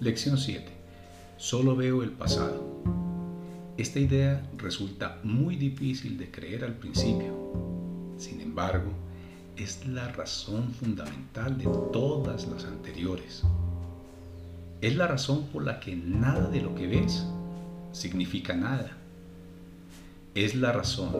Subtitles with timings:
[0.00, 0.66] Lección 7.
[1.36, 2.82] Solo veo el pasado.
[3.76, 7.32] Esta idea resulta muy difícil de creer al principio.
[8.18, 8.90] Sin embargo,
[9.56, 13.44] es la razón fundamental de todas las anteriores.
[14.80, 17.24] Es la razón por la que nada de lo que ves
[17.92, 18.96] significa nada.
[20.34, 21.12] Es la razón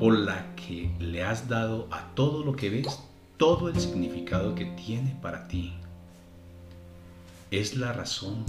[0.00, 3.00] por la que le has dado a todo lo que ves
[3.36, 5.74] todo el significado que tiene para ti.
[7.52, 8.46] Es la razón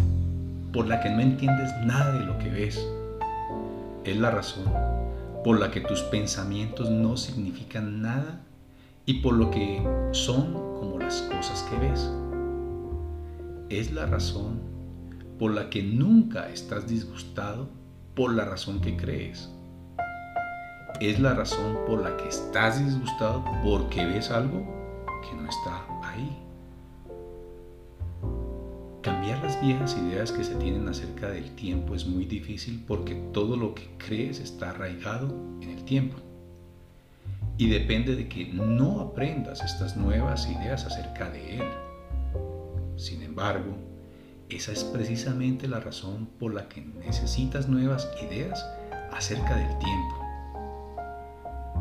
[0.71, 2.87] por la que no entiendes nada de lo que ves.
[4.05, 4.63] Es la razón
[5.43, 8.39] por la que tus pensamientos no significan nada
[9.05, 12.09] y por lo que son como las cosas que ves.
[13.67, 14.61] Es la razón
[15.37, 17.67] por la que nunca estás disgustado
[18.15, 19.51] por la razón que crees.
[21.01, 24.65] Es la razón por la que estás disgustado porque ves algo
[25.29, 26.43] que no está ahí.
[29.23, 33.55] Cambiar las viejas ideas que se tienen acerca del tiempo es muy difícil porque todo
[33.55, 36.17] lo que crees está arraigado en el tiempo.
[37.57, 41.63] Y depende de que no aprendas estas nuevas ideas acerca de él.
[42.97, 43.77] Sin embargo,
[44.49, 48.61] esa es precisamente la razón por la que necesitas nuevas ideas
[49.13, 50.19] acerca del tiempo.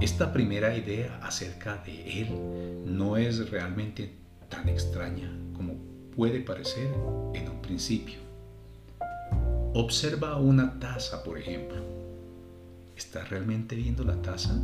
[0.00, 2.28] Esta primera idea acerca de Él
[2.86, 4.14] no es realmente
[4.48, 6.92] tan extraña como puede parecer
[7.34, 8.18] en un principio.
[9.74, 11.82] Observa una taza, por ejemplo.
[12.96, 14.54] ¿Estás realmente viendo la taza?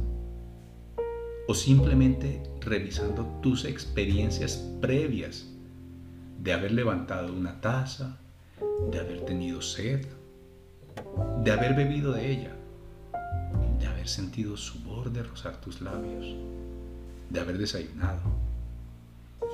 [1.47, 5.47] ¿O simplemente revisando tus experiencias previas
[6.39, 8.19] de haber levantado una taza,
[8.91, 10.07] de haber tenido sed,
[11.43, 12.55] de haber bebido de ella,
[13.81, 16.37] de haber sentido su borde rozar tus labios,
[17.31, 18.21] de haber desayunado,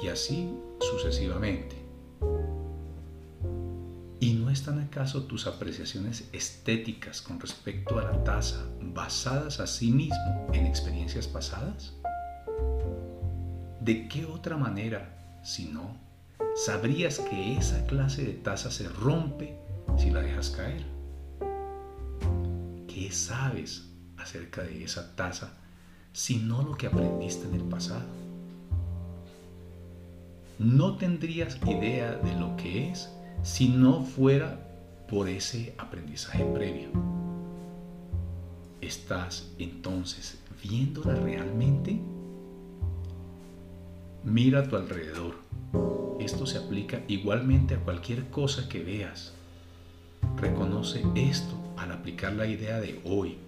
[0.03, 0.51] y así
[0.81, 1.84] sucesivamente.
[4.21, 9.91] ¿Y no están acaso tus apreciaciones estéticas con respecto a la taza basadas a sí
[9.91, 11.93] mismo en experiencias pasadas?
[13.81, 15.99] ¿De qué otra manera, si no,
[16.57, 19.59] sabrías que esa clase de taza se rompe
[19.99, 20.85] si la dejas caer?
[22.89, 25.53] ¿Qué sabes acerca de esa taza
[26.15, 28.24] sino lo que aprendiste en el pasado?
[30.59, 33.11] No tendrías idea de lo que es
[33.43, 34.61] si no fuera
[35.09, 36.89] por ese aprendizaje previo.
[38.81, 42.01] ¿Estás entonces viéndola realmente?
[44.23, 45.35] Mira a tu alrededor.
[46.21, 49.35] Esto se aplica igualmente a cualquier cosa que veas.
[50.37, 53.39] Reconoce esto al aplicar la idea de hoy,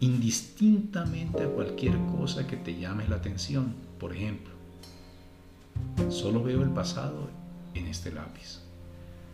[0.00, 3.74] indistintamente a cualquier cosa que te llame la atención.
[3.98, 4.55] Por ejemplo,
[6.16, 7.28] solo veo el pasado
[7.74, 8.60] en este lápiz.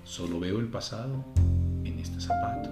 [0.03, 1.25] Solo veo el pasado
[1.85, 2.71] en este zapato.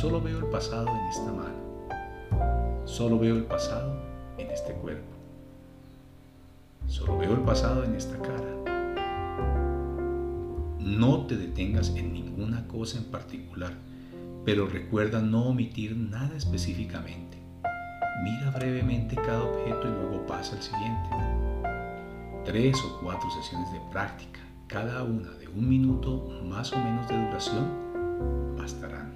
[0.00, 2.84] Solo veo el pasado en esta mano.
[2.84, 4.00] Solo veo el pasado
[4.38, 5.12] en este cuerpo.
[6.86, 8.46] Solo veo el pasado en esta cara.
[10.78, 13.74] No te detengas en ninguna cosa en particular,
[14.44, 17.38] pero recuerda no omitir nada específicamente.
[18.22, 21.19] Mira brevemente cada objeto y luego pasa al siguiente.
[22.50, 27.16] Tres o cuatro sesiones de práctica cada una de un minuto más o menos de
[27.16, 29.12] duración, bastarán.